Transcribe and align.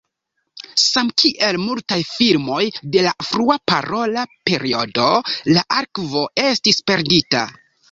Samkiel 0.83 1.59
multaj 1.65 1.97
filmoj 2.13 2.63
de 2.95 3.03
la 3.09 3.13
frua 3.29 3.59
parola 3.73 4.25
periodo, 4.53 5.13
la 5.53 5.67
arkivo 5.83 6.27
estis 6.49 6.83
perdita. 6.91 7.47